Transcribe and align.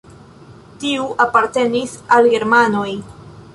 Tiu 0.83 1.03
apartenis 1.27 1.95
al 2.19 2.33
germanoj. 2.35 2.89